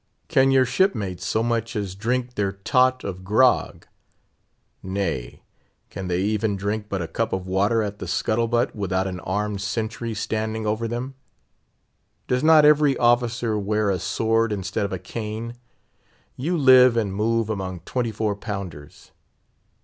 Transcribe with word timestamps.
Can 0.29 0.49
your 0.49 0.65
shipmates 0.65 1.23
so 1.23 1.43
much 1.43 1.75
as 1.75 1.93
drink 1.93 2.33
their 2.33 2.53
"tot 2.53 3.03
of 3.03 3.23
grog?" 3.23 3.85
nay, 4.81 5.43
can 5.91 6.07
they 6.07 6.21
even 6.21 6.55
drink 6.55 6.87
but 6.89 7.03
a 7.03 7.07
cup 7.07 7.31
of 7.33 7.45
water 7.45 7.83
at 7.83 7.99
the 7.99 8.07
scuttle 8.07 8.47
butt, 8.47 8.75
without 8.75 9.05
an 9.05 9.19
armed 9.19 9.61
sentry 9.61 10.15
standing 10.15 10.65
over 10.65 10.87
them? 10.87 11.13
Does 12.27 12.43
not 12.43 12.65
every 12.65 12.97
officer 12.97 13.59
wear 13.59 13.91
a 13.91 13.99
sword 13.99 14.51
instead 14.51 14.85
of 14.85 14.91
a 14.91 14.97
cane? 14.97 15.53
You 16.35 16.57
live 16.57 16.97
and 16.97 17.13
move 17.13 17.47
among 17.47 17.81
twenty 17.81 18.11
four 18.11 18.35
pounders. 18.35 19.11